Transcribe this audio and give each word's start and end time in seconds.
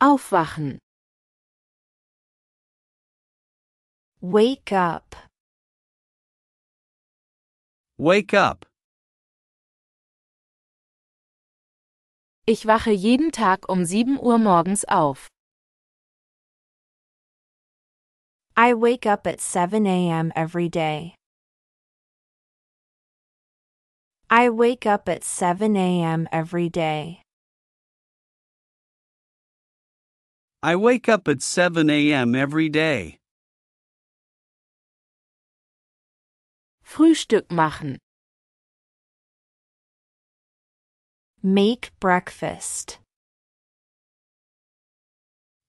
Aufwachen. 0.00 0.78
Wake 4.20 4.72
up. 4.72 5.16
Wake 7.98 8.34
up. 8.34 8.66
Ich 12.46 12.66
wache 12.66 12.90
jeden 12.92 13.32
Tag 13.32 13.68
um 13.68 13.84
7 13.84 14.18
Uhr 14.20 14.38
morgens 14.38 14.84
auf. 14.84 15.28
I 18.56 18.74
wake 18.74 19.06
up 19.06 19.26
at 19.26 19.40
7 19.40 19.86
a.m. 19.86 20.30
every 20.36 20.68
day. 20.68 21.14
I 24.30 24.50
wake 24.50 24.86
up 24.86 25.08
at 25.08 25.24
7 25.24 25.76
a.m. 25.76 26.28
every 26.32 26.68
day. 26.68 27.22
I 30.66 30.74
wake 30.74 31.08
up 31.08 31.28
at 31.28 31.42
7 31.42 31.88
a.m. 31.88 32.34
every 32.34 32.68
day. 32.68 33.20
Frühstück 36.82 37.52
machen. 37.52 37.98
Make 41.40 41.92
breakfast. 42.00 42.98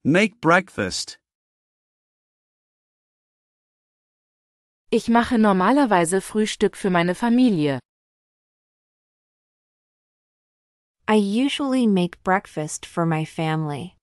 Make 0.03 0.41
breakfast. 0.41 1.19
Ich 4.89 5.09
mache 5.09 5.37
normalerweise 5.37 6.21
Frühstück 6.21 6.75
für 6.75 6.89
meine 6.89 7.13
Familie. 7.13 7.79
I 11.07 11.17
usually 11.17 11.85
make 11.85 12.17
breakfast 12.23 12.87
for 12.87 13.05
my 13.05 13.25
family. 13.25 13.96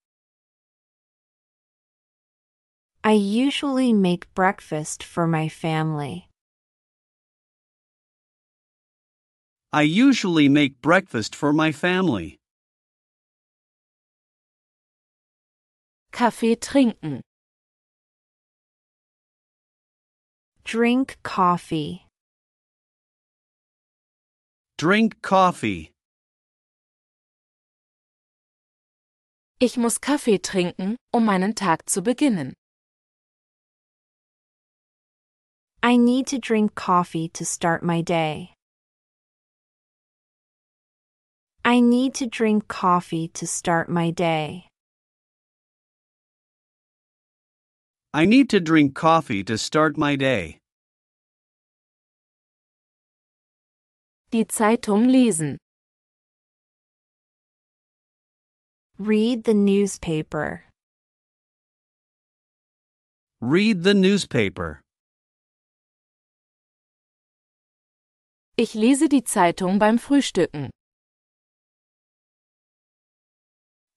I 3.06 3.12
usually 3.12 3.92
make 3.92 4.33
breakfast 4.34 5.02
for 5.02 5.27
my 5.27 5.50
family. 5.50 6.30
I 9.74 9.83
usually 9.83 10.48
make 10.48 10.80
breakfast 10.80 11.34
for 11.34 11.52
my 11.52 11.70
family. 11.70 12.38
Kaffee 16.12 16.56
trinken. 16.56 17.20
Drink 20.64 21.19
coffee. 21.22 22.06
Drink 24.78 25.20
coffee. 25.20 25.91
Ich 29.60 29.77
muss 29.77 30.00
Kaffee 30.00 30.38
trinken, 30.38 30.97
um 31.12 31.27
meinen 31.27 31.55
Tag 31.55 31.86
zu 31.86 32.00
beginnen. 32.00 32.55
I 35.84 35.96
need 35.96 36.27
to 36.28 36.38
drink 36.38 36.74
coffee 36.74 37.28
to 37.34 37.44
start 37.44 37.82
my 37.82 38.00
day. 38.00 38.54
I 41.62 41.80
need 41.80 42.14
to 42.14 42.26
drink 42.26 42.68
coffee 42.68 43.28
to 43.34 43.46
start 43.46 43.91
my 43.91 44.10
day. 44.10 44.68
I 48.14 48.24
need 48.24 48.48
to 48.48 48.60
drink 48.60 48.94
coffee 48.94 49.44
to 49.44 49.58
start 49.58 49.98
my 49.98 50.16
day. 50.16 50.56
Die 54.30 54.44
Zeitung 54.44 55.12
lesen. 55.12 55.58
Read 58.96 59.44
the 59.44 59.52
newspaper. 59.52 60.64
Read 63.42 63.82
the 63.82 63.92
newspaper. 63.92 64.83
Ich 68.56 68.75
lese 68.75 69.09
die 69.09 69.25
Zeitung 69.25 69.81
beim 69.81 69.98
Frühstücken. 69.98 70.70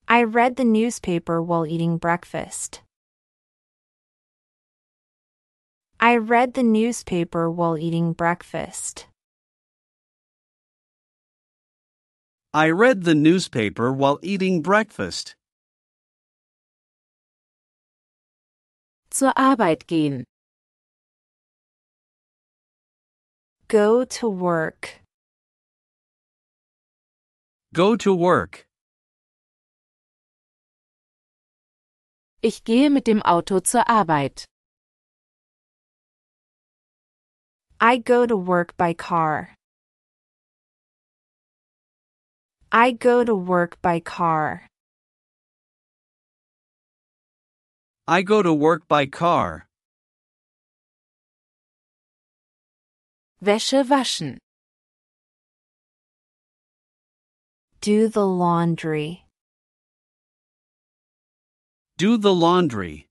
I 0.08 0.24
read 0.24 0.56
the 0.56 0.64
newspaper 0.64 1.40
while 1.40 1.64
eating 1.64 1.96
breakfast. 1.96 2.82
I 6.00 6.16
read 6.16 6.54
the 6.54 6.64
newspaper 6.64 7.48
while 7.48 7.78
eating 7.78 8.14
breakfast. 8.14 9.06
I 12.52 12.70
read 12.70 13.04
the 13.04 13.14
newspaper 13.14 13.92
while 13.92 14.18
eating 14.22 14.60
breakfast. 14.60 15.36
Zur 19.12 19.32
Arbeit 19.36 19.86
gehen. 19.86 20.24
Go 23.68 24.02
to 24.06 24.30
work. 24.30 25.02
Go 27.74 27.96
to 27.96 28.14
work. 28.14 28.66
Ich 32.40 32.64
gehe 32.64 32.88
mit 32.88 33.04
dem 33.04 33.20
Auto 33.20 33.60
zur 33.60 33.84
Arbeit. 33.86 34.46
I 37.78 37.98
go 37.98 38.24
to 38.24 38.38
work 38.38 38.74
by 38.78 38.94
car. 38.94 39.54
I 42.72 42.92
go 42.92 43.22
to 43.22 43.34
work 43.36 43.82
by 43.82 44.00
car. 44.00 44.66
I 48.06 48.22
go 48.22 48.42
to 48.42 48.54
work 48.54 48.88
by 48.88 49.04
car. 49.04 49.67
Wäsche 53.40 53.84
waschen. 53.88 54.38
Do 57.80 58.08
the 58.08 58.26
laundry. 58.26 59.24
Do 61.98 62.18
the 62.18 62.34
laundry. 62.34 63.06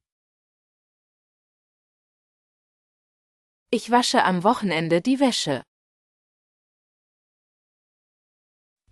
Ich 3.72 3.90
wasche 3.90 4.22
am 4.22 4.44
Wochenende 4.44 5.02
die 5.02 5.16
Wäsche. 5.16 5.64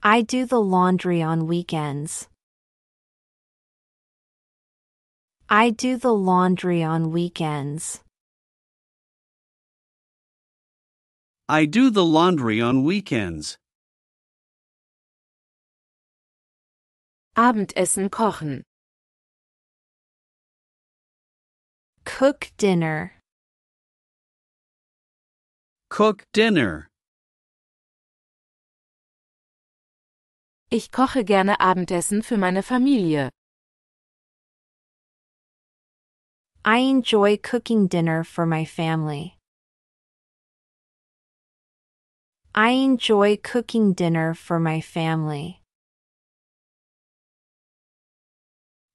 I 0.02 0.22
do 0.22 0.46
the 0.46 0.62
laundry 0.62 1.22
on 1.22 1.48
weekends. 1.48 2.30
I 5.50 5.70
do 5.72 5.98
the 5.98 6.14
laundry 6.14 6.82
on 6.82 7.12
weekends. 7.12 8.05
I 11.48 11.66
do 11.66 11.92
the 11.92 12.04
laundry 12.04 12.60
on 12.60 12.84
weekends. 12.84 13.60
Abendessen 17.38 18.10
kochen. 18.10 18.64
Cook 22.04 22.50
dinner. 22.58 23.12
Cook 25.92 26.24
dinner. 26.34 26.88
Ich 30.72 30.90
koche 30.92 31.24
gerne 31.24 31.60
Abendessen 31.60 32.24
für 32.24 32.38
meine 32.38 32.64
Familie. 32.64 33.30
I 36.66 36.80
enjoy 36.80 37.38
cooking 37.38 37.88
dinner 37.88 38.24
for 38.24 38.48
my 38.48 38.66
family. 38.66 39.35
I 42.58 42.70
enjoy 42.70 43.36
cooking 43.36 43.92
dinner 43.92 44.34
for 44.34 44.62
my 44.62 44.80
family. 44.80 45.62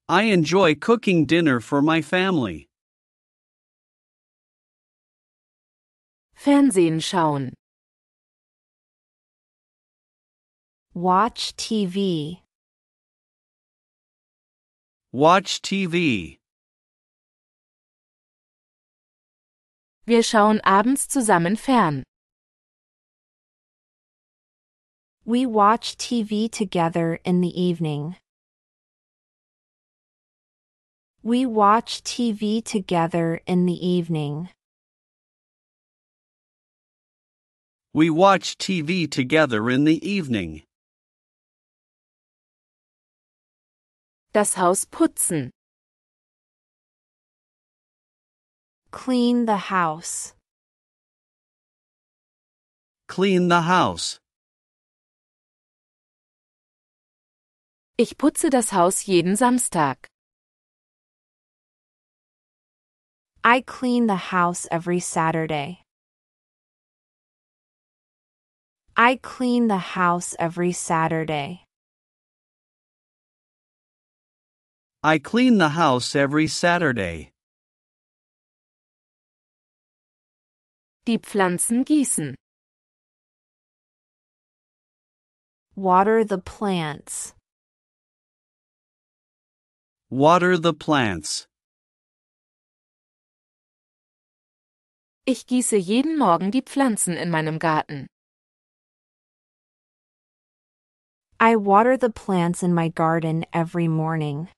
I 0.09 0.23
enjoy 0.33 0.77
cooking 0.77 1.27
dinner 1.27 1.61
for 1.61 1.83
my 1.83 2.01
family. 2.01 2.71
Fernsehen 6.33 7.01
schauen. 7.01 7.53
Watch 10.95 11.55
TV. 11.57 12.41
Watch 15.13 15.61
TV. 15.61 16.39
Wir 20.07 20.23
schauen 20.23 20.63
abends 20.65 21.09
zusammen 21.09 21.57
fern. 21.59 22.05
We 25.31 25.47
watch 25.47 25.97
TV 25.97 26.51
together 26.51 27.21
in 27.25 27.41
the 27.41 27.55
evening. 27.63 28.17
We 31.23 31.47
watch 31.47 32.03
TV 32.03 32.65
together 32.65 33.41
in 33.47 33.65
the 33.65 33.87
evening. 33.87 34.49
We 37.95 38.11
watch 38.11 38.59
TV 38.59 39.09
together 39.09 39.71
in 39.71 39.85
the 39.85 40.05
evening. 40.05 40.65
Das 44.33 44.55
Haus 44.55 44.85
putzen. 44.85 45.51
Clean 48.91 49.47
the 49.47 49.71
house. 49.71 50.35
Clean 53.07 53.47
the 53.47 53.61
house. 53.61 54.20
Ich 58.03 58.17
putze 58.17 58.49
das 58.49 58.73
Haus 58.73 59.05
jeden 59.05 59.37
Samstag. 59.37 60.07
I 63.45 63.61
clean 63.61 64.07
the 64.07 64.33
house 64.33 64.67
every 64.71 65.01
Saturday. 65.01 65.83
I 68.97 69.17
clean 69.17 69.69
the 69.69 69.99
house 69.99 70.35
every 70.39 70.73
Saturday. 70.73 71.67
I 75.03 75.19
clean 75.19 75.59
the 75.59 75.77
house 75.77 76.17
every 76.17 76.47
Saturday. 76.47 77.33
Die 81.05 81.19
Pflanzen 81.19 81.85
gießen. 81.85 82.35
Water 85.77 86.25
the 86.25 86.39
plants. 86.39 87.35
Water 90.13 90.59
the 90.59 90.75
plants. 90.75 91.47
Ich 95.25 95.47
gieße 95.47 95.77
jeden 95.77 96.19
Morgen 96.19 96.51
die 96.51 96.63
Pflanzen 96.63 97.17
in 97.17 97.31
meinem 97.31 97.61
Garten. 97.61 98.09
I 101.39 101.55
water 101.55 101.97
the 101.97 102.11
plants 102.11 102.65
in 102.65 102.75
my 102.75 102.89
garden 102.89 103.45
every 103.53 103.87
morning. 103.87 104.49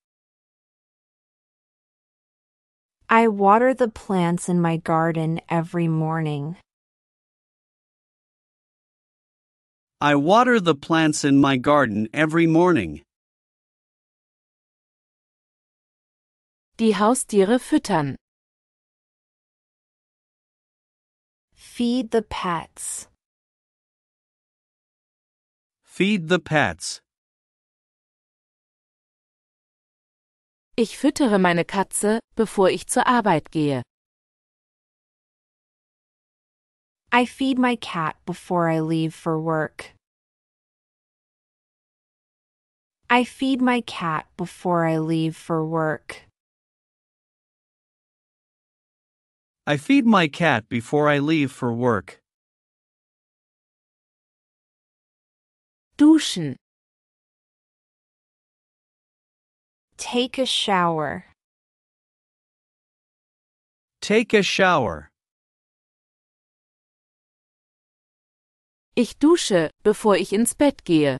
I 3.10 3.28
water 3.28 3.74
the 3.74 3.88
plants 3.88 4.48
in 4.48 4.58
my 4.58 4.78
garden 4.78 5.38
every 5.50 5.86
morning. 5.86 6.56
I 10.00 10.14
water 10.14 10.58
the 10.58 10.74
plants 10.74 11.26
in 11.26 11.38
my 11.38 11.58
garden 11.58 12.08
every 12.14 12.46
morning. 12.46 13.02
Die 16.82 16.96
Haustiere 16.96 17.60
füttern. 17.60 18.16
Feed 21.54 22.10
the 22.10 22.22
pets. 22.22 23.08
Feed 25.84 26.28
the 26.28 26.40
pets. 26.40 27.00
Ich 30.74 30.98
füttere 30.98 31.38
meine 31.38 31.64
Katze, 31.64 32.18
bevor 32.34 32.70
ich 32.70 32.88
zur 32.88 33.06
Arbeit 33.06 33.52
gehe. 33.52 33.84
I 37.12 37.26
feed 37.26 37.60
my 37.60 37.76
cat 37.76 38.16
before 38.26 38.68
I 38.68 38.80
leave 38.80 39.14
for 39.14 39.38
work. 39.38 39.94
I 43.08 43.24
feed 43.24 43.62
my 43.62 43.82
cat 43.82 44.26
before 44.36 44.84
I 44.84 44.98
leave 44.98 45.36
for 45.36 45.64
work. 45.64 46.31
I 49.64 49.76
feed 49.76 50.04
my 50.04 50.26
cat 50.26 50.68
before 50.68 51.08
I 51.08 51.20
leave 51.20 51.52
for 51.52 51.72
work. 51.72 52.20
Duschen. 55.96 56.56
Take 59.96 60.38
a 60.38 60.46
shower. 60.46 61.26
Take 64.00 64.34
a 64.34 64.42
shower. 64.42 65.10
Ich 68.96 69.16
dusche, 69.20 69.70
bevor 69.84 70.16
ich 70.16 70.32
ins 70.32 70.54
Bett 70.54 70.82
gehe. 70.84 71.18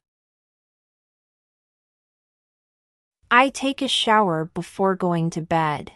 I 3.31 3.51
take 3.51 3.83
a 3.83 3.89
shower 3.89 4.51
before 4.53 4.97
going 4.97 5.31
to 5.31 5.43
bed. 5.43 5.93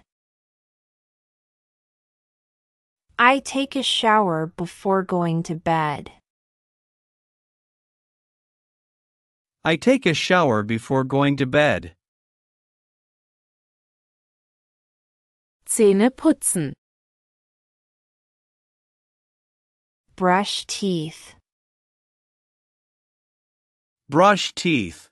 I 3.18 3.38
take 3.38 3.76
a 3.76 3.82
shower 3.82 4.52
before 4.58 5.02
going 5.02 5.42
to 5.44 5.54
bed. 5.54 6.10
I 9.64 9.76
take 9.76 10.04
a 10.04 10.12
shower 10.12 10.62
before 10.62 11.02
going 11.02 11.36
to 11.38 11.46
bed. 11.46 11.94
Zähne 15.66 16.10
putzen. 16.10 16.72
Brush 20.14 20.66
teeth. 20.66 21.34
Brush 24.10 24.54
teeth. 24.54 25.08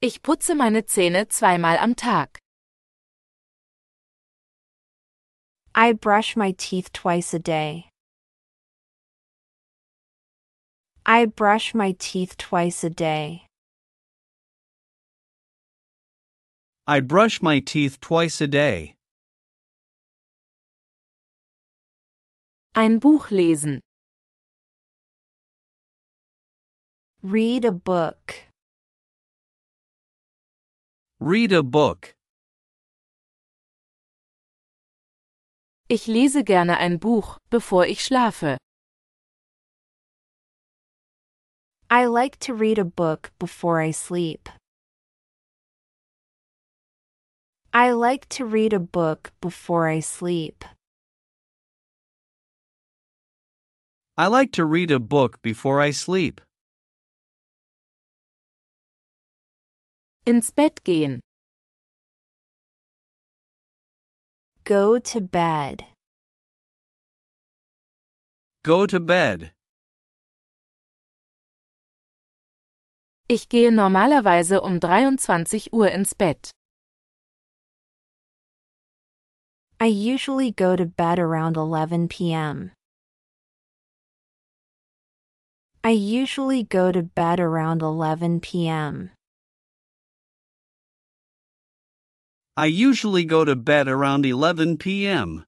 Ich 0.00 0.22
putze 0.22 0.54
meine 0.54 0.82
Zähne 0.82 1.28
zweimal 1.28 1.76
am 1.78 1.94
Tag. 1.94 2.41
I 5.74 5.94
brush 5.94 6.36
my 6.36 6.54
teeth 6.58 6.92
twice 6.92 7.32
a 7.32 7.38
day. 7.38 7.88
I 11.06 11.24
brush 11.24 11.74
my 11.74 11.96
teeth 11.98 12.36
twice 12.36 12.84
a 12.84 12.90
day. 12.90 13.46
I 16.86 17.00
brush 17.00 17.40
my 17.40 17.60
teeth 17.60 18.00
twice 18.00 18.42
a 18.42 18.46
day. 18.46 18.96
Ein 22.74 22.98
Buch 22.98 23.30
lesen. 23.30 23.80
Read 27.22 27.64
a 27.64 27.72
book. 27.72 28.34
Read 31.18 31.52
a 31.52 31.62
book. 31.62 32.14
Ich 35.92 36.06
lese 36.06 36.42
gerne 36.42 36.78
ein 36.78 36.98
Buch, 36.98 37.36
bevor 37.50 37.84
ich 37.84 38.02
schlafe. 38.02 38.56
I 41.90 42.06
like 42.06 42.38
to 42.46 42.54
read 42.54 42.78
a 42.78 42.84
book 42.84 43.30
before 43.38 43.78
I 43.78 43.90
sleep. 43.92 44.48
I 47.74 47.90
like 47.92 48.26
to 48.30 48.46
read 48.46 48.72
a 48.72 48.80
book 48.80 49.32
before 49.42 49.86
I 49.86 50.00
sleep. 50.00 50.64
I 54.16 54.28
like 54.28 54.52
to 54.52 54.64
read 54.64 54.90
a 54.90 54.98
book 54.98 55.42
before 55.42 55.82
I 55.82 55.90
sleep. 55.90 56.40
Ins 60.24 60.50
Bett 60.50 60.82
gehen. 60.84 61.20
Go 64.64 65.00
to 65.00 65.20
bed. 65.20 65.86
Go 68.64 68.86
to 68.86 69.00
bed. 69.00 69.50
Ich 73.28 73.48
gehe 73.48 73.72
normalerweise 73.72 74.60
um 74.62 74.78
23 74.78 75.68
Uhr 75.72 75.88
ins 75.88 76.14
Bett. 76.14 76.52
I 79.80 79.86
usually 79.86 80.52
go 80.52 80.76
to 80.76 80.86
bed 80.86 81.18
around 81.18 81.56
11 81.56 82.06
p.m. 82.06 82.70
I 85.82 85.90
usually 85.90 86.62
go 86.62 86.92
to 86.92 87.02
bed 87.02 87.40
around 87.40 87.82
11 87.82 88.38
p.m. 88.38 89.10
I 92.54 92.66
usually 92.66 93.24
go 93.24 93.46
to 93.46 93.56
bed 93.56 93.88
around 93.88 94.26
11 94.26 94.76
p.m. 94.76 95.46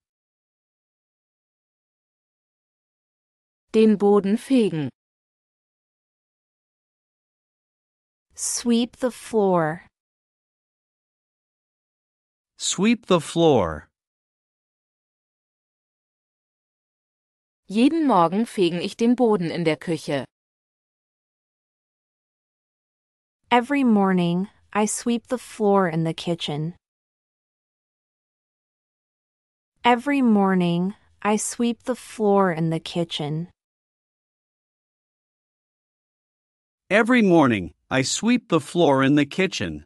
Den 3.73 3.97
Boden 3.97 4.39
fegen. 4.39 4.89
Sweep 8.35 8.97
the 8.97 9.11
floor. 9.11 9.83
Sweep 12.57 13.05
the 13.07 13.21
floor. 13.21 13.89
Jeden 17.69 18.07
Morgen 18.07 18.47
fegen 18.47 18.81
ich 18.81 18.97
den 18.97 19.15
Boden 19.15 19.51
in 19.51 19.65
der 19.65 19.77
Küche. 19.77 20.25
Every 23.51 23.85
morning, 23.85 24.49
I 24.73 24.87
sweep 24.87 25.27
the 25.29 25.39
floor 25.39 25.87
in 25.87 26.05
the 26.05 26.15
kitchen. 26.15 26.75
Every 29.85 30.23
morning, 30.23 30.95
I 31.21 31.37
sweep 31.37 31.83
the 31.83 31.95
floor 31.95 32.51
in 32.51 32.71
the 32.71 32.81
kitchen. 32.81 33.49
Every 36.89 37.21
morning, 37.21 37.75
I 37.91 38.01
sweep 38.01 38.49
the 38.49 38.61
floor 38.61 39.03
in 39.03 39.17
the 39.17 39.27
kitchen. 39.27 39.85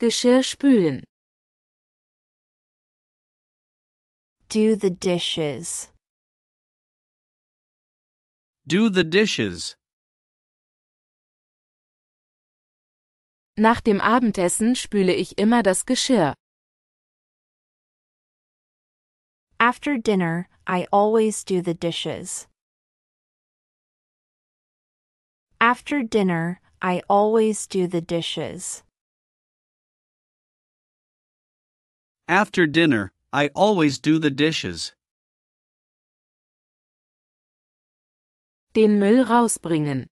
Geschirr 0.00 0.42
spülen. 0.42 1.02
Do 4.48 4.76
the 4.76 4.88
dishes. 4.88 5.90
Do 8.66 8.88
the 8.88 9.04
dishes. 9.04 9.76
Nach 13.56 13.80
dem 13.80 14.00
Abendessen 14.00 14.74
spüle 14.74 15.14
ich 15.14 15.38
immer 15.38 15.62
das 15.62 15.86
Geschirr. 15.86 16.34
After 19.60 19.96
dinner, 19.96 20.48
I 20.66 20.88
always 20.90 21.44
do 21.44 21.62
the 21.62 21.74
dishes. 21.74 22.48
After 25.60 26.02
dinner, 26.02 26.60
I 26.82 27.02
always 27.08 27.68
do 27.68 27.86
the 27.86 28.00
dishes. 28.00 28.82
After 32.26 32.66
dinner, 32.66 33.12
I 33.32 33.50
always 33.54 34.00
do 34.00 34.18
the 34.18 34.30
dishes. 34.30 34.94
Den 38.74 38.98
Müll 38.98 39.22
rausbringen. 39.24 40.08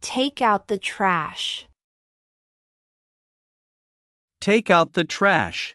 Take 0.00 0.40
out 0.40 0.68
the 0.68 0.78
trash. 0.78 1.66
Take 4.40 4.70
out 4.70 4.94
the 4.94 5.04
trash. 5.04 5.74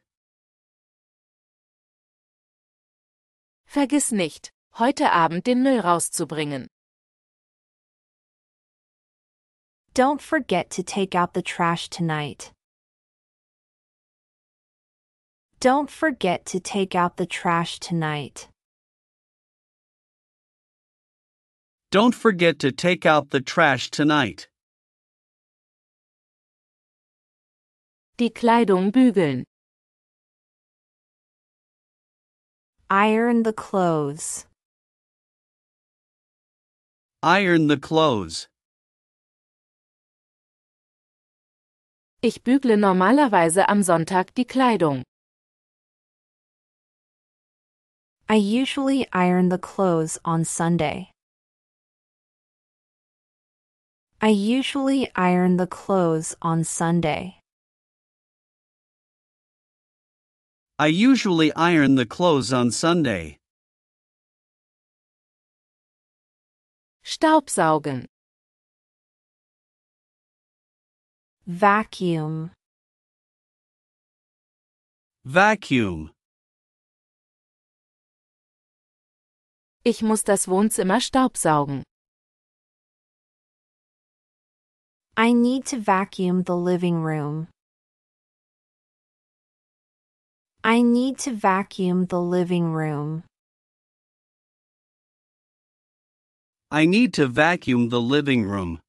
Vergiss 3.67 4.11
nicht, 4.11 4.49
heute 4.75 5.11
Abend 5.11 5.43
den 5.43 5.63
Müll 5.63 5.83
rauszubringen. 5.83 6.67
Don't 9.93 10.21
forget 10.21 10.69
to 10.71 10.83
take 10.83 11.13
out 11.13 11.33
the 11.33 11.41
trash 11.41 11.89
tonight. 11.89 12.51
Don't 15.59 15.89
forget 15.89 16.45
to 16.47 16.59
take 16.59 16.95
out 16.95 17.17
the 17.17 17.25
trash 17.25 17.79
tonight. 17.79 18.49
Don't 21.91 22.15
forget 22.15 22.59
to 22.59 22.71
take 22.71 23.05
out 23.05 23.29
the 23.29 23.39
trash 23.41 23.89
tonight. 23.89 24.47
Die 28.17 28.29
Kleidung 28.29 28.91
bügeln. 28.91 29.43
Iron 32.89 33.43
the 33.43 33.53
clothes. 33.53 34.45
Iron 37.23 37.67
the 37.67 37.77
clothes. 37.77 38.47
Ich 42.21 42.43
bügle 42.43 42.77
normalerweise 42.77 43.67
am 43.69 43.81
Sonntag 43.81 44.33
die 44.35 44.45
Kleidung. 44.45 45.03
I 48.27 48.35
usually 48.35 49.07
iron 49.13 49.49
the 49.49 49.59
clothes 49.59 50.17
on 50.25 50.43
Sunday. 50.45 51.14
I 54.25 54.29
usually 54.29 55.07
iron 55.15 55.57
the 55.57 55.67
clothes 55.67 56.35
on 56.41 56.63
Sunday. 56.63 57.41
I 60.79 60.87
usually 60.87 61.53
iron 61.53 61.93
the 61.93 62.07
clothes 62.07 62.51
on 62.51 62.71
Sunday. 62.71 63.37
Staubsaugen. 67.03 68.07
Vacuum. 71.45 72.49
Vacuum. 75.23 76.09
Ich 79.83 80.01
muss 80.01 80.23
das 80.23 80.47
Wohnzimmer 80.47 80.99
staubsaugen. 80.99 81.83
I 85.17 85.31
need 85.31 85.65
to 85.67 85.79
vacuum 85.79 86.43
the 86.43 86.57
living 86.57 86.97
room. 87.01 87.47
I 90.61 90.81
need 90.81 91.19
to 91.19 91.31
vacuum 91.31 92.07
the 92.07 92.19
living 92.19 92.73
room. 92.73 93.23
I 96.69 96.85
need 96.85 97.13
to 97.13 97.27
vacuum 97.27 97.87
the 97.89 98.01
living 98.01 98.43
room. 98.43 98.81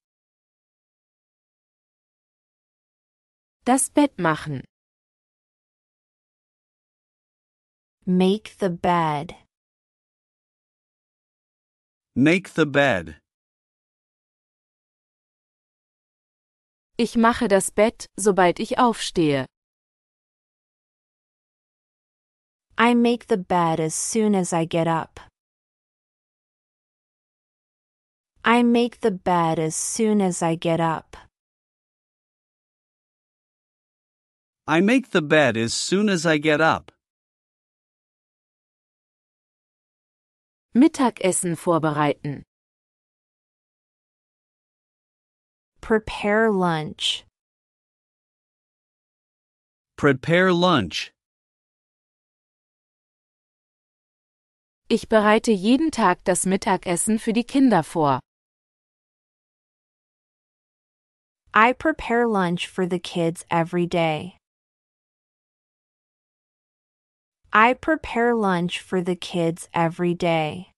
Das 3.64 3.88
Bett 3.88 4.18
machen. 4.18 4.64
Make 8.04 8.56
the 8.58 8.70
bed. 8.70 9.36
Make 12.16 12.54
the 12.54 12.66
bed. 12.66 13.16
Ich 16.98 17.14
mache 17.14 17.46
das 17.46 17.70
Bett, 17.70 18.06
sobald 18.16 18.58
ich 18.58 18.78
aufstehe. 18.78 19.44
I 22.78 22.94
make 22.94 23.26
the 23.28 23.36
bed 23.36 23.80
as 23.80 23.94
soon 23.94 24.34
as 24.34 24.54
I 24.54 24.66
get 24.66 24.86
up. 24.86 25.20
I 28.42 28.62
make 28.62 29.00
the 29.00 29.10
bed 29.10 29.58
as 29.58 29.76
soon 29.76 30.22
as 30.22 30.42
I 30.42 30.56
get 30.56 30.80
up. 30.80 31.16
I 34.66 34.80
make 34.80 35.10
the 35.10 35.20
bed 35.20 35.56
as 35.58 35.74
soon 35.74 36.08
as 36.08 36.24
I 36.24 36.38
get 36.38 36.60
up. 36.62 36.92
Mittagessen 40.74 41.56
vorbereiten. 41.56 42.42
Prepare 45.86 46.50
lunch. 46.50 47.24
Prepare 49.96 50.52
lunch. 50.52 51.12
Ich 54.88 55.08
bereite 55.08 55.52
jeden 55.52 55.92
Tag 55.92 56.24
das 56.24 56.44
Mittagessen 56.44 57.20
für 57.20 57.32
die 57.32 57.44
Kinder 57.44 57.84
vor. 57.84 58.18
I 61.54 61.72
prepare 61.72 62.26
lunch 62.26 62.66
for 62.66 62.84
the 62.84 62.98
kids 62.98 63.44
every 63.48 63.86
day. 63.86 64.38
I 67.52 67.74
prepare 67.74 68.34
lunch 68.34 68.80
for 68.80 69.00
the 69.00 69.14
kids 69.14 69.68
every 69.72 70.14
day. 70.14 70.72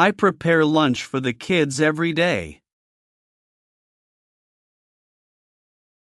I 0.00 0.12
prepare 0.12 0.64
lunch 0.64 1.04
for 1.04 1.20
the 1.20 1.34
kids 1.34 1.78
every 1.78 2.14
day. 2.14 2.62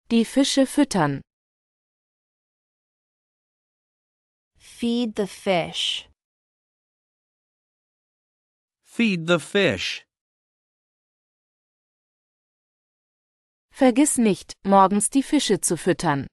Die 0.07 0.23
Fische 0.23 0.65
füttern. 0.65 1.19
Feed 4.55 5.15
the 5.15 5.27
fish. 5.27 6.07
Feed 8.85 9.27
the 9.27 9.39
fish. 9.39 10.05
Vergiss 13.69 14.17
nicht, 14.17 14.53
morgens 14.63 15.09
die 15.09 15.23
Fische 15.23 15.59
zu 15.59 15.75
füttern. 15.75 16.27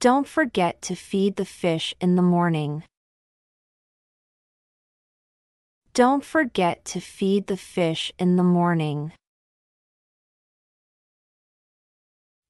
Don't 0.00 0.26
forget 0.26 0.82
to 0.82 0.96
feed 0.96 1.36
the 1.36 1.44
fish 1.44 1.94
in 2.00 2.16
the 2.16 2.22
morning. 2.22 2.82
Don't 5.94 6.24
forget 6.24 6.84
to 6.86 7.00
feed 7.00 7.46
the 7.46 7.56
fish 7.56 8.12
in 8.18 8.34
the 8.34 8.42
morning. 8.42 9.12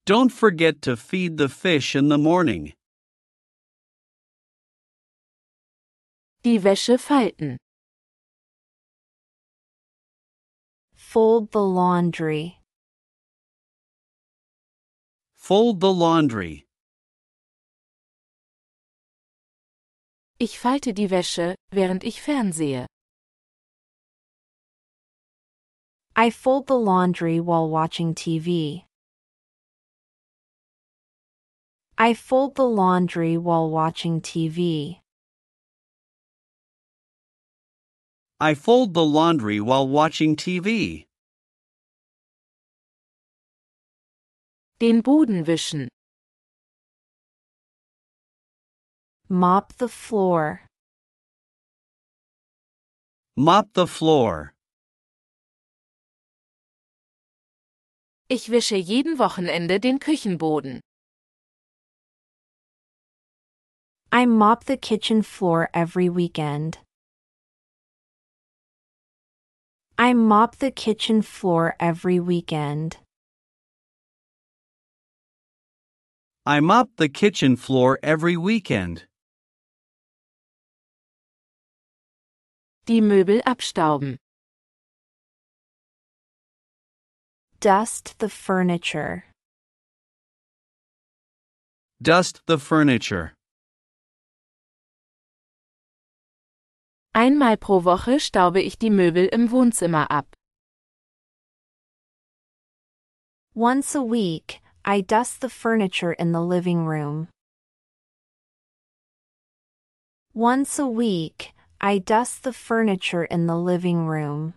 Don't 0.06 0.32
forget 0.32 0.80
to 0.80 0.96
feed 0.96 1.36
the 1.36 1.50
fish 1.50 1.94
in 1.94 2.08
the 2.08 2.16
morning. 2.16 2.72
Die 6.42 6.58
Wäsche 6.58 6.98
falten. 6.98 7.58
Fold 10.94 11.52
the 11.52 11.62
laundry. 11.62 12.60
Fold 15.34 15.80
the 15.80 15.92
laundry. 15.92 16.64
Ich 20.38 20.58
falte 20.58 20.94
die 20.94 21.10
Wäsche, 21.10 21.54
während 21.70 22.04
ich 22.04 22.22
fernsehe. 22.22 22.86
I 26.16 26.30
fold 26.30 26.68
the 26.68 26.78
laundry 26.78 27.40
while 27.40 27.68
watching 27.68 28.14
TV. 28.14 28.84
I 31.98 32.14
fold 32.14 32.54
the 32.54 32.64
laundry 32.64 33.36
while 33.36 33.68
watching 33.68 34.20
TV. 34.20 35.00
I 38.40 38.54
fold 38.54 38.94
the 38.94 39.04
laundry 39.04 39.60
while 39.60 39.88
watching 39.88 40.36
TV. 40.36 41.06
Den 44.78 45.00
Boden 45.00 45.42
wischen. 45.44 45.88
Mop 49.28 49.72
the 49.78 49.88
floor. 49.88 50.60
Mop 53.36 53.72
the 53.74 53.88
floor. 53.88 54.53
Ich 58.28 58.50
wische 58.50 58.76
jeden 58.76 59.18
Wochenende 59.18 59.78
den 59.80 59.98
Küchenboden. 59.98 60.80
I 64.10 64.24
mop 64.24 64.64
the 64.64 64.78
kitchen 64.78 65.22
floor 65.22 65.68
every 65.74 66.08
weekend. 66.08 66.78
I 69.98 70.14
mop 70.14 70.56
the 70.56 70.70
kitchen 70.70 71.20
floor 71.20 71.74
every 71.78 72.18
weekend. 72.18 72.96
I 76.46 76.60
mop 76.60 76.96
the 76.96 77.10
kitchen 77.10 77.56
floor 77.56 77.98
every 78.02 78.36
weekend. 78.38 79.06
Die 82.86 83.00
Möbel 83.02 83.42
abstauben. 83.44 84.16
Dust 87.64 88.18
the 88.18 88.28
furniture. 88.28 89.24
Dust 92.02 92.42
the 92.46 92.58
furniture. 92.58 93.32
Einmal 97.14 97.56
pro 97.56 97.80
Woche 97.80 98.20
staube 98.20 98.60
ich 98.60 98.76
die 98.78 98.90
Möbel 98.90 99.30
im 99.32 99.50
Wohnzimmer 99.50 100.06
ab. 100.10 100.26
Once 103.54 103.94
a 103.94 104.02
week, 104.02 104.60
I 104.84 105.00
dust 105.00 105.40
the 105.40 105.48
furniture 105.48 106.12
in 106.12 106.32
the 106.32 106.42
living 106.42 106.84
room. 106.84 107.28
Once 110.34 110.78
a 110.78 110.86
week, 110.86 111.54
I 111.80 111.96
dust 111.96 112.42
the 112.42 112.52
furniture 112.52 113.24
in 113.24 113.46
the 113.46 113.56
living 113.56 114.06
room. 114.06 114.52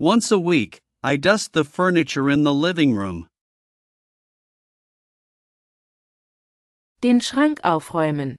Once 0.00 0.32
a 0.32 0.38
week, 0.38 0.80
I 1.04 1.16
dust 1.16 1.52
the 1.52 1.62
furniture 1.62 2.28
in 2.28 2.42
the 2.42 2.52
living 2.52 2.96
room. 2.96 3.28
Den 7.00 7.20
Schrank 7.20 7.60
aufräumen. 7.62 8.34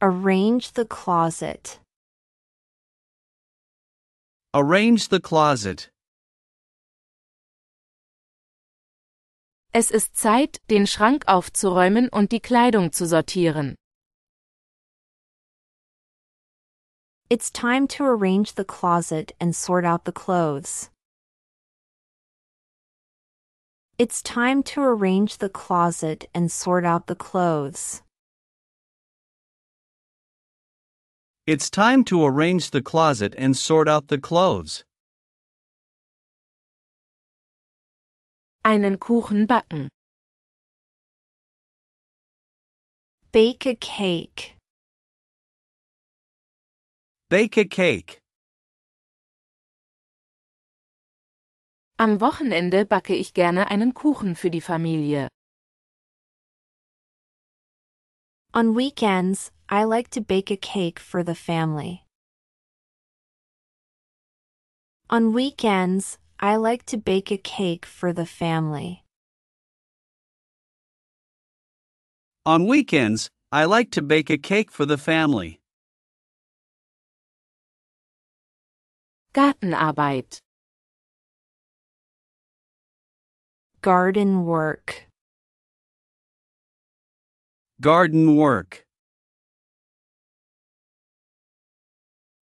Arrange 0.00 0.72
the 0.72 0.86
closet. 0.86 1.78
Arrange 4.54 5.08
the 5.10 5.20
closet. 5.20 5.90
Es 9.74 9.90
ist 9.90 10.16
Zeit, 10.16 10.58
den 10.70 10.86
Schrank 10.86 11.24
aufzuräumen 11.28 12.08
und 12.08 12.32
die 12.32 12.40
Kleidung 12.40 12.92
zu 12.92 13.06
sortieren. 13.06 13.76
It's 17.28 17.50
time 17.50 17.88
to 17.88 18.04
arrange 18.04 18.52
the 18.52 18.64
closet 18.64 19.32
and 19.40 19.54
sort 19.56 19.84
out 19.84 20.04
the 20.04 20.12
clothes. 20.12 20.90
It's 23.98 24.22
time 24.22 24.62
to 24.70 24.80
arrange 24.80 25.38
the 25.38 25.48
closet 25.48 26.28
and 26.32 26.52
sort 26.52 26.84
out 26.84 27.08
the 27.08 27.16
clothes. 27.16 28.02
It's 31.48 31.68
time 31.68 32.04
to 32.04 32.24
arrange 32.24 32.70
the 32.70 32.82
closet 32.82 33.34
and 33.36 33.56
sort 33.56 33.88
out 33.88 34.06
the 34.06 34.18
clothes. 34.18 34.84
Einen 38.64 38.98
Kuchen 38.98 39.48
backen. 39.48 39.88
Bake 43.32 43.66
a 43.66 43.74
cake. 43.74 44.55
Bake 47.28 47.56
a 47.56 47.64
cake. 47.64 48.20
Am 51.98 52.20
Wochenende 52.20 52.84
backe 52.84 53.14
ich 53.16 53.34
gerne 53.34 53.68
einen 53.68 53.94
Kuchen 53.94 54.36
für 54.36 54.48
die 54.48 54.60
Familie. 54.60 55.26
On 58.54 58.76
weekends, 58.76 59.50
I 59.68 59.82
like 59.82 60.10
to 60.10 60.20
bake 60.20 60.52
a 60.52 60.56
cake 60.56 61.00
for 61.00 61.24
the 61.24 61.34
family. 61.34 62.04
On 65.10 65.32
weekends, 65.32 66.18
I 66.38 66.54
like 66.54 66.86
to 66.86 66.96
bake 66.96 67.32
a 67.32 67.38
cake 67.38 67.84
for 67.84 68.12
the 68.12 68.26
family. 68.26 69.02
On 72.44 72.68
weekends, 72.68 73.28
I 73.50 73.64
like 73.64 73.90
to 73.90 74.02
bake 74.02 74.30
a 74.30 74.38
cake 74.38 74.70
for 74.70 74.86
the 74.86 74.96
family. 74.96 75.58
Gartenarbeit. 79.36 80.40
Garden 83.82 84.46
work. 84.46 85.10
Garden 87.78 88.38
work. 88.38 88.86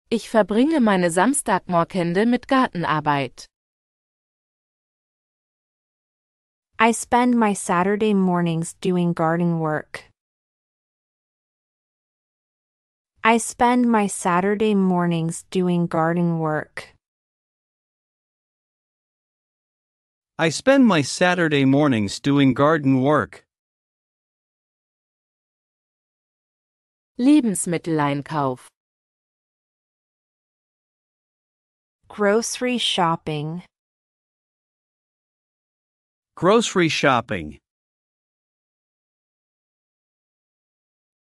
Ich 0.09 0.31
verbringe 0.31 0.79
meine 0.79 1.11
Samstagmorkende 1.11 2.25
mit 2.25 2.47
Gartenarbeit. 2.47 3.45
I 6.79 6.91
spend 6.91 7.35
my 7.35 7.53
Saturday 7.53 8.15
mornings 8.15 8.73
doing 8.81 9.13
garden 9.13 9.59
work. 9.59 10.08
I 13.29 13.37
spend 13.37 13.85
my 13.85 14.07
Saturday 14.07 14.73
mornings 14.73 15.45
doing 15.51 15.85
garden 15.85 16.39
work. 16.39 16.95
I 20.39 20.49
spend 20.49 20.87
my 20.87 21.03
Saturday 21.03 21.63
mornings 21.63 22.19
doing 22.19 22.55
garden 22.55 23.03
work. 23.03 23.43
Lebensmitteleinkauf. 27.19 28.65
Grocery 32.07 32.79
shopping. 32.79 33.61
Grocery 36.35 36.89
shopping. 36.89 37.59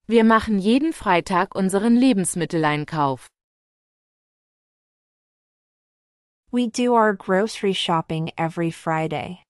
Wir 0.09 0.23
machen 0.23 0.61
jeden 0.61 0.93
Freitag 0.93 1.57
unseren 1.57 1.97
Lebensmitteleinkauf. 1.97 3.27
We 6.53 6.69
do 6.69 6.95
our 6.95 7.13
grocery 7.13 7.73
shopping 7.73 8.31
every 8.39 8.71
Friday. 8.71 9.43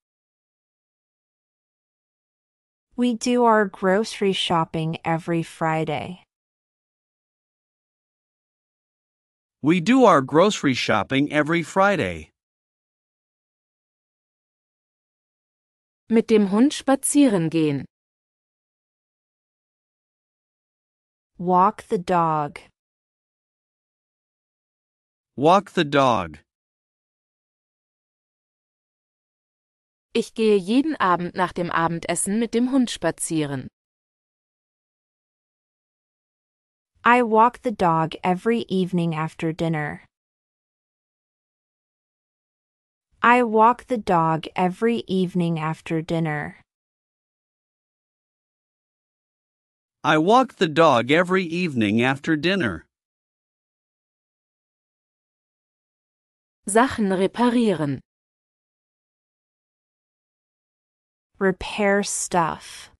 We 2.96 3.14
do 3.14 3.44
our 3.44 3.66
grocery 3.66 4.32
shopping 4.32 4.96
every 5.04 5.42
Friday. 5.42 6.22
We 9.60 9.82
do 9.82 10.06
our 10.06 10.22
grocery 10.22 10.72
shopping 10.72 11.30
every 11.30 11.62
Friday. 11.62 12.30
Mit 16.08 16.30
dem 16.30 16.50
Hund 16.50 16.72
spazieren 16.72 17.50
gehen. 17.50 17.84
Walk 21.38 21.82
the 21.88 21.98
dog. 21.98 22.58
Walk 25.36 25.72
the 25.72 25.84
dog. 25.84 26.38
Ich 30.14 30.32
gehe 30.32 30.56
jeden 30.56 30.96
Abend 30.96 31.34
nach 31.34 31.52
dem 31.52 31.70
Abendessen 31.70 32.38
mit 32.38 32.54
dem 32.54 32.72
Hund 32.72 32.90
spazieren. 32.90 33.68
I 37.04 37.22
walk 37.22 37.60
the 37.62 37.70
dog 37.70 38.16
every 38.24 38.64
evening 38.70 39.14
after 39.14 39.52
dinner. 39.52 40.06
I 43.22 43.42
walk 43.42 43.88
the 43.88 43.98
dog 43.98 44.46
every 44.56 45.04
evening 45.06 45.58
after 45.58 46.00
dinner. 46.00 46.62
I 50.06 50.18
walk 50.18 50.58
the 50.58 50.68
dog 50.68 51.10
every 51.10 51.42
evening 51.42 52.00
after 52.00 52.36
dinner. 52.36 52.86
Sachen 56.68 57.08
reparieren. 57.08 57.98
Repair 61.40 62.04
stuff. 62.04 62.92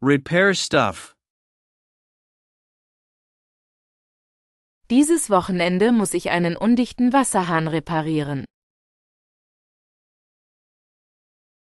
Repair 0.00 0.54
stuff. 0.54 1.14
Dieses 4.90 5.30
Wochenende 5.30 5.92
muss 5.92 6.14
ich 6.14 6.30
einen 6.30 6.56
undichten 6.56 7.12
Wasserhahn 7.12 7.68
reparieren. 7.68 8.44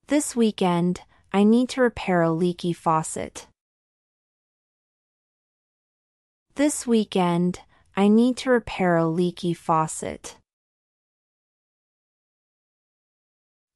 This 0.07 0.35
weekend, 0.35 1.03
I 1.33 1.45
need 1.45 1.69
to 1.71 1.83
repair 1.83 2.23
a 2.23 2.31
leaky 2.33 2.73
faucet. 2.73 3.47
This 6.57 6.87
weekend, 6.89 7.61
I 7.97 8.09
need 8.09 8.37
to 8.39 8.51
repair 8.51 8.97
a 8.97 9.07
leaky 9.07 9.55
faucet. 9.55 10.37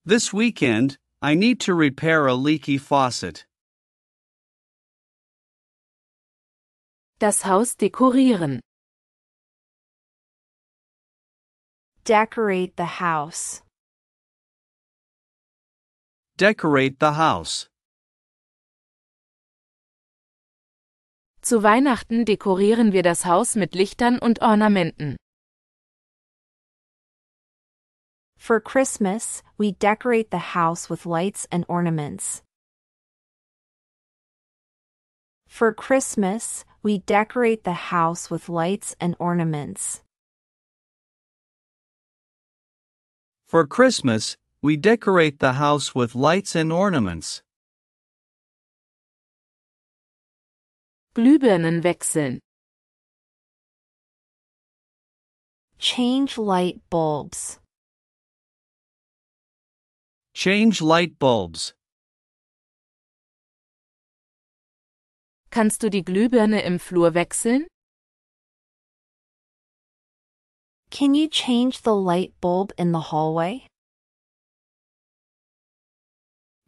This 0.05 0.33
weekend, 0.33 0.99
I 1.23 1.35
need 1.35 1.61
to 1.61 1.75
repair 1.75 2.27
a 2.27 2.35
leaky 2.35 2.77
faucet. 2.77 3.47
Das 7.21 7.43
Haus 7.43 7.77
dekorieren. 7.77 8.59
Decorate 12.05 12.77
the 12.77 12.85
house. 12.85 13.62
Decorate 16.37 16.99
the 16.99 17.12
house. 17.12 17.68
Zu 21.40 21.62
Weihnachten 21.62 22.25
dekorieren 22.25 22.92
wir 22.92 23.05
das 23.05 23.25
Haus 23.25 23.55
mit 23.55 23.77
Lichtern 23.77 24.18
und 24.18 24.42
Ornamenten. 24.42 25.16
For 28.37 28.61
Christmas, 28.61 29.44
we 29.59 29.70
decorate 29.70 30.33
the 30.33 30.55
house 30.55 30.90
with 30.90 31.07
lights 31.07 31.47
and 31.53 31.64
ornaments. 31.68 32.42
For 35.47 35.73
Christmas, 35.73 36.64
we 36.83 36.99
decorate 36.99 37.62
the 37.62 37.92
house 37.92 38.29
with 38.29 38.49
lights 38.49 38.97
and 38.99 39.14
ornaments. 39.20 40.03
For 43.47 43.64
Christmas, 43.68 44.37
we 44.64 44.79
decorate 44.79 45.40
the 45.40 45.53
house 45.53 45.94
with 45.94 46.14
lights 46.14 46.57
and 46.57 46.72
ornaments. 46.72 47.42
Glühbirnen 51.14 51.83
wechseln. 51.83 52.38
Change 55.79 56.38
light 56.38 56.81
bulbs. 56.88 57.61
Change 60.33 60.81
light 60.81 61.18
bulbs. 61.18 61.74
Kannst 65.50 65.83
du 65.83 65.90
die 65.90 66.03
Glühbirne 66.03 66.62
im 66.62 66.79
Flur 66.79 67.12
wechseln? 67.12 67.66
Can 70.90 71.14
you 71.14 71.29
change 71.29 71.83
the 71.83 71.94
light 71.94 72.33
bulb 72.40 72.72
in 72.79 72.92
the 72.92 73.12
hallway? 73.12 73.66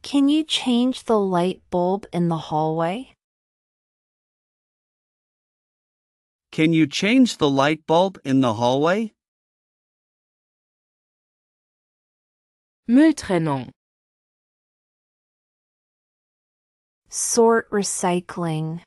Can 0.06 0.28
you 0.28 0.44
change 0.44 1.02
the 1.06 1.18
light 1.18 1.62
bulb 1.68 2.06
in 2.12 2.28
the 2.28 2.38
hallway? 2.38 3.12
Can 6.52 6.72
you 6.72 6.86
change 6.86 7.38
the 7.38 7.50
light 7.50 7.84
bulb 7.88 8.16
in 8.24 8.40
the 8.40 8.54
hallway? 8.54 9.10
Mülltrennung. 12.88 13.72
Sort 17.08 17.68
recycling. 17.72 18.82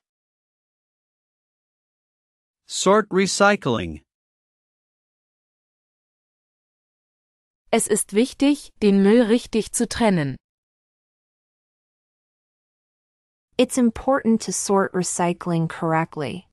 Sort 2.65 3.09
recycling. 3.09 4.03
Es 7.71 7.87
ist 7.87 8.13
wichtig, 8.13 8.71
den 8.81 9.03
Müll 9.03 9.23
richtig 9.23 9.73
zu 9.73 9.85
trennen. 9.85 10.37
It's 13.59 13.77
important 13.77 14.39
to 14.47 14.53
sort 14.53 14.93
recycling 14.93 15.67
correctly. 15.67 16.47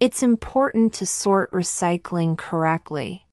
It's 0.00 0.24
important 0.24 0.92
to 0.94 1.06
sort 1.06 1.52
recycling 1.52 2.36
correctly. 2.36 3.28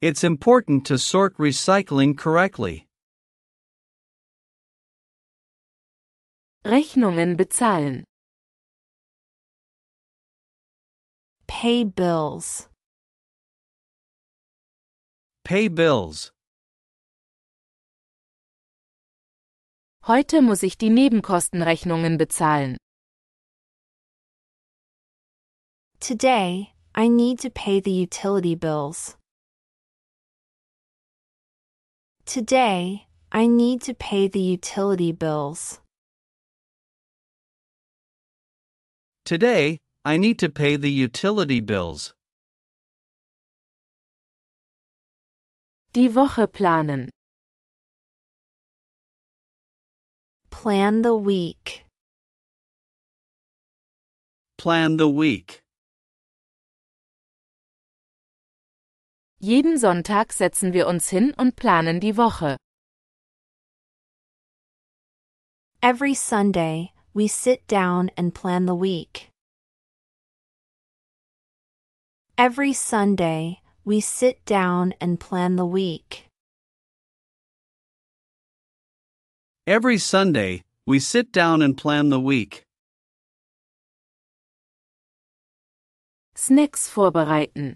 It's 0.00 0.22
important 0.22 0.86
to 0.86 0.96
sort 0.96 1.36
recycling 1.36 2.16
correctly. 2.16 2.86
Rechnungen 6.64 7.36
bezahlen. 7.36 8.04
Pay 11.48 11.82
bills. 11.82 12.68
Pay 15.42 15.66
bills. 15.66 16.33
Heute 20.06 20.42
muss 20.42 20.62
ich 20.62 20.76
die 20.76 20.90
Nebenkostenrechnungen 20.90 22.18
bezahlen. 22.18 22.76
Today, 25.98 26.74
I 26.94 27.08
need 27.08 27.40
to 27.40 27.48
pay 27.48 27.80
the 27.80 27.90
utility 27.90 28.54
bills. 28.54 29.16
Today, 32.26 33.06
I 33.32 33.46
need 33.46 33.80
to 33.86 33.94
pay 33.94 34.28
the 34.28 34.42
utility 34.42 35.10
bills. 35.10 35.80
Today, 39.24 39.78
I 40.04 40.18
need 40.18 40.38
to 40.40 40.50
pay 40.50 40.76
the 40.76 40.90
utility 40.90 41.62
bills. 41.62 42.12
Die 45.94 46.14
Woche 46.14 46.46
planen. 46.46 47.08
Plan 50.64 51.02
the 51.02 51.14
week. 51.14 51.84
Plan 54.56 54.96
the 54.96 55.06
week. 55.06 55.60
Jeden 59.38 59.76
Sonntag 59.76 60.32
setzen 60.32 60.72
wir 60.72 60.86
uns 60.86 61.10
hin 61.10 61.34
und 61.36 61.54
planen 61.54 62.00
die 62.00 62.16
Woche. 62.16 62.56
Every 65.82 66.14
Sunday, 66.14 66.94
we 67.12 67.28
sit 67.28 67.66
down 67.66 68.10
and 68.16 68.32
plan 68.32 68.64
the 68.64 68.74
week. 68.74 69.28
Every 72.38 72.72
Sunday, 72.72 73.60
we 73.84 74.00
sit 74.00 74.42
down 74.46 74.94
and 74.98 75.20
plan 75.20 75.56
the 75.56 75.66
week. 75.66 76.24
Every 79.66 79.96
Sunday, 79.96 80.62
we 80.86 80.98
sit 80.98 81.32
down 81.32 81.62
and 81.62 81.74
plan 81.74 82.10
the 82.10 82.20
week. 82.20 82.64
Snacks 86.34 86.86
vorbereiten. 86.86 87.74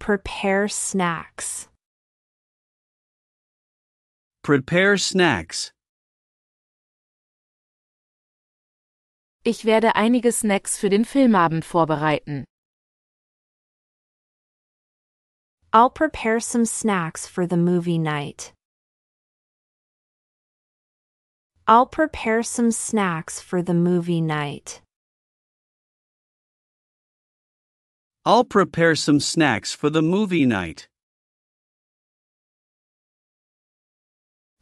Prepare 0.00 0.66
snacks. 0.66 1.68
Prepare 4.42 4.98
snacks. 4.98 5.70
Ich 9.44 9.64
werde 9.64 9.94
einige 9.94 10.32
Snacks 10.32 10.76
für 10.76 10.90
den 10.90 11.04
Filmabend 11.04 11.64
vorbereiten. 11.64 12.44
I'll 15.72 15.90
prepare 15.90 16.40
some 16.40 16.64
snacks 16.64 17.28
for 17.28 17.46
the 17.46 17.56
movie 17.56 17.98
night. 17.98 18.52
I'll 21.68 21.86
prepare 21.86 22.42
some 22.42 22.72
snacks 22.72 23.40
for 23.40 23.62
the 23.62 23.74
movie 23.74 24.20
night. 24.20 24.82
I'll 28.24 28.42
prepare 28.42 28.96
some 28.96 29.20
snacks 29.20 29.72
for 29.72 29.90
the 29.90 30.02
movie 30.02 30.44
night. 30.44 30.88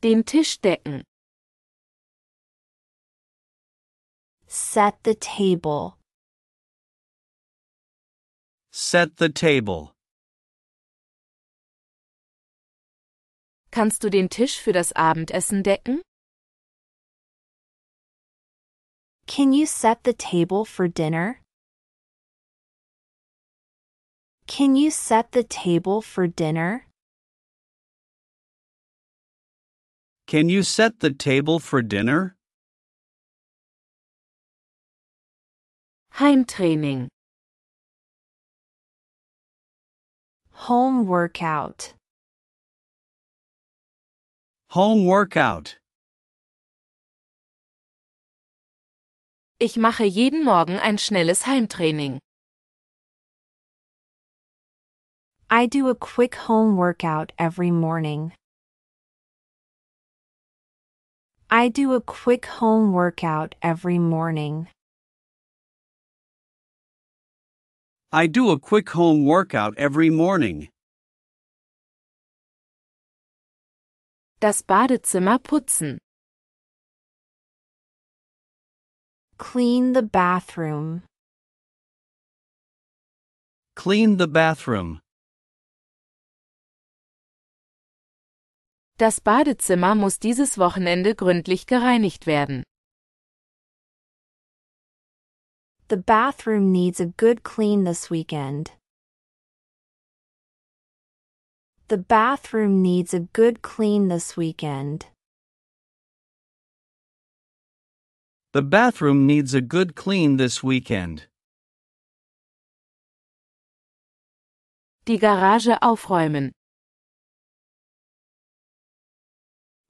Den 0.03 0.23
Tisch 0.23 0.61
decken. 0.61 1.05
Set 4.47 5.03
the 5.05 5.15
table. 5.15 5.97
Set 8.71 9.17
the 9.17 9.31
table. 9.31 9.95
Kannst 13.71 14.03
du 14.03 14.11
den 14.11 14.29
Tisch 14.29 14.59
für 14.59 14.73
das 14.73 14.93
Abendessen 14.93 15.63
decken? 15.63 16.03
Can 19.27 19.53
you 19.53 19.67
set 19.67 19.99
the 20.05 20.15
table 20.15 20.65
for 20.65 20.89
dinner? 20.89 21.41
Can 24.47 24.75
you 24.75 24.91
set 24.91 25.33
the 25.33 25.45
table 25.45 26.01
for 26.01 26.27
dinner? 26.27 26.87
Can 30.27 30.49
you 30.49 30.63
set 30.63 31.01
the 31.01 31.13
table 31.13 31.59
for 31.59 31.83
dinner? 31.83 32.37
Heimtraining. 36.15 37.09
Home 40.67 41.07
workout. 41.07 41.95
Home 44.73 45.07
workout. 45.07 45.79
Ich 49.59 49.79
mache 49.79 50.05
jeden 50.05 50.45
Morgen 50.45 50.79
ein 50.79 50.99
schnelles 50.99 51.47
Heimtraining. 51.47 52.19
I 55.49 55.65
do 55.65 55.89
a 55.89 55.95
quick 55.95 56.35
home 56.35 56.77
workout 56.77 57.33
every 57.39 57.71
morning. 57.71 58.33
I 61.49 61.71
do 61.71 61.95
a 61.95 62.03
quick 62.03 62.45
home 62.45 62.93
workout 62.93 63.55
every 63.63 63.99
morning. 63.99 64.69
I 68.13 68.27
do 68.27 68.51
a 68.51 68.59
quick 68.59 68.91
home 68.91 69.25
workout 69.25 69.79
every 69.79 70.11
morning. 70.11 70.69
Das 74.41 74.63
Badezimmer 74.63 75.41
putzen. 75.41 75.99
Clean 79.37 79.95
the 79.95 80.03
bathroom. 80.03 81.03
Clean 83.75 84.17
the 84.17 84.29
bathroom. 84.29 85.01
Das 88.99 89.21
Badezimmer 89.21 89.97
muss 89.97 90.21
dieses 90.21 90.57
Wochenende 90.57 91.17
gründlich 91.17 91.67
gereinigt 91.67 92.29
werden. 92.29 92.63
The 95.89 95.97
bathroom 95.97 96.71
needs 96.71 97.01
a 97.01 97.07
good 97.17 97.43
clean 97.43 97.85
this 97.85 98.09
weekend. 98.09 98.78
The 101.89 101.97
bathroom 101.97 102.83
needs 102.83 103.15
a 103.15 103.21
good 103.21 103.63
clean 103.63 104.09
this 104.09 104.37
weekend. 104.37 105.07
The 108.53 108.61
bathroom 108.61 109.27
needs 109.27 109.55
a 109.55 109.63
good 109.63 109.95
clean 109.95 110.37
this 110.37 110.63
weekend. 110.63 111.29
Die 115.07 115.17
Garage 115.17 115.69
aufräumen. 115.81 116.53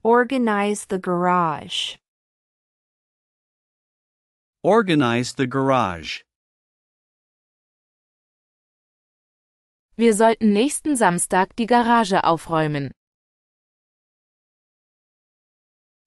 Organize 0.05 0.85
the 0.85 0.99
garage. 1.01 1.97
Organize 4.63 5.33
the 5.33 5.49
garage. 5.49 6.23
Wir 9.99 10.15
sollten 10.15 10.53
nächsten 10.53 10.95
Samstag 10.95 11.57
die 11.57 11.67
Garage 11.67 12.23
aufräumen. 12.23 12.93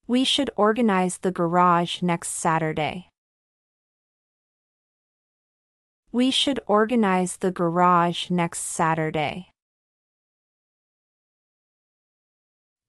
We 0.06 0.24
should 0.24 0.50
organize 0.56 1.18
the 1.22 1.30
garage 1.30 2.00
next 2.00 2.40
Saturday. 2.40 3.10
We 6.10 6.30
should 6.30 6.60
organize 6.66 7.36
the 7.36 7.52
garage 7.52 8.30
next 8.30 8.62
Saturday. 8.74 9.50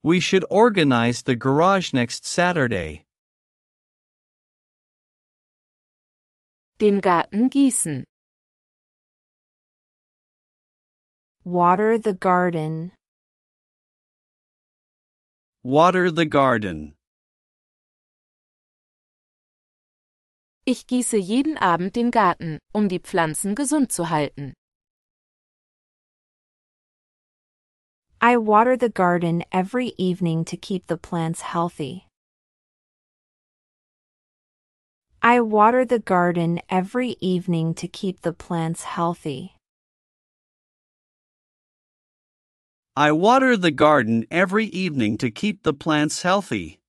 We 0.03 0.21
should 0.21 0.45
organize 0.49 1.23
the 1.23 1.35
garage 1.35 1.91
next 1.91 2.25
Saturday. 2.25 3.03
Den 6.79 7.01
Garten 7.01 7.49
gießen. 7.49 8.05
Water 11.45 11.97
the 11.97 12.13
garden. 12.13 12.93
Water 15.61 16.09
the 16.09 16.25
garden. 16.25 16.95
Ich 20.65 20.87
gieße 20.87 21.17
jeden 21.17 21.57
Abend 21.57 21.97
den 21.97 22.11
Garten, 22.11 22.59
um 22.73 22.87
die 22.87 22.99
Pflanzen 22.99 23.55
gesund 23.55 23.91
zu 23.91 24.09
halten. 24.09 24.53
I 28.21 28.37
water 28.37 28.77
the 28.77 28.89
garden 28.89 29.43
every 29.51 29.91
evening 29.97 30.45
to 30.45 30.55
keep 30.55 30.87
the 30.87 30.95
plants 30.95 31.41
healthy. 31.41 32.07
I 35.21 35.41
water 35.41 35.83
the 35.83 35.99
garden 35.99 36.61
every 36.69 37.17
evening 37.19 37.73
to 37.73 37.89
keep 37.89 38.21
the 38.21 38.31
plants 38.31 38.83
healthy. 38.83 39.57
I 42.95 43.11
water 43.11 43.57
the 43.57 43.71
garden 43.71 44.23
every 44.29 44.67
evening 44.67 45.17
to 45.17 45.31
keep 45.31 45.63
the 45.63 45.73
plants 45.73 46.21
healthy. 46.21 46.79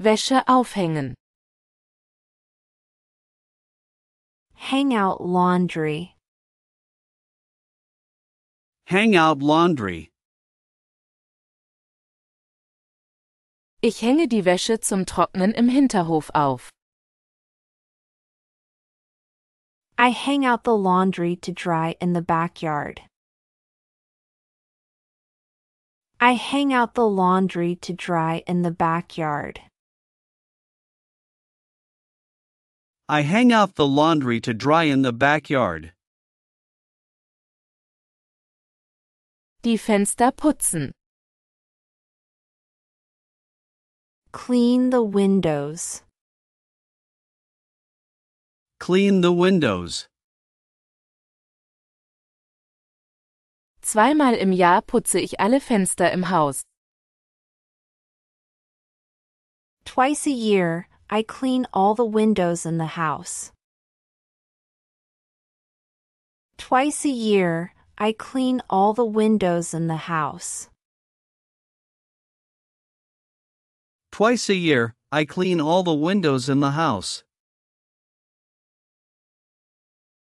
Wäsche 0.00 0.42
aufhängen. 0.46 1.12
Hang 4.54 4.94
out 4.94 5.20
laundry. 5.20 6.16
Hang 8.86 9.16
out 9.16 9.42
laundry. 9.42 10.10
Ich 13.82 14.00
hänge 14.00 14.28
die 14.28 14.46
Wäsche 14.46 14.80
zum 14.80 15.04
Trocknen 15.04 15.52
im 15.52 15.68
Hinterhof 15.68 16.30
auf. 16.32 16.70
I 20.00 20.08
hang 20.08 20.46
out 20.46 20.64
the 20.64 20.74
laundry 20.74 21.36
to 21.44 21.52
dry 21.52 21.94
in 22.00 22.14
the 22.14 22.22
backyard. 22.22 23.02
I 26.18 26.32
hang 26.32 26.72
out 26.72 26.94
the 26.94 27.06
laundry 27.06 27.76
to 27.82 27.92
dry 27.92 28.42
in 28.46 28.62
the 28.62 28.70
backyard. 28.70 29.60
I 33.10 33.20
hang 33.20 33.52
out 33.52 33.74
the 33.74 33.86
laundry 33.86 34.40
to 34.40 34.54
dry 34.54 34.84
in 34.84 35.02
the 35.02 35.12
backyard. 35.12 35.92
Die 39.60 39.76
Fenster 39.76 40.34
putzen. 40.34 40.92
Clean 44.32 44.88
the 44.88 45.02
windows. 45.02 46.00
Clean 48.80 49.20
the 49.20 49.30
windows. 49.30 50.08
Zweimal 53.82 54.34
im 54.40 54.52
Jahr 54.52 54.80
putze 54.80 55.20
ich 55.20 55.38
alle 55.38 55.60
Fenster 55.60 56.10
im 56.10 56.30
Haus. 56.30 56.62
Twice 59.84 60.26
a 60.26 60.30
year, 60.30 60.88
I 61.10 61.22
clean 61.22 61.66
all 61.74 61.94
the 61.94 62.06
windows 62.06 62.64
in 62.64 62.78
the 62.78 62.96
house. 62.96 63.52
Twice 66.56 67.04
a 67.04 67.10
year, 67.10 67.74
I 67.98 68.12
clean 68.12 68.62
all 68.70 68.94
the 68.94 69.04
windows 69.04 69.74
in 69.74 69.88
the 69.88 70.08
house. 70.08 70.70
Twice 74.10 74.48
a 74.48 74.54
year, 74.54 74.94
I 75.12 75.26
clean 75.26 75.60
all 75.60 75.82
the 75.82 75.92
windows 75.92 76.48
in 76.48 76.60
the 76.60 76.70
house. 76.70 77.24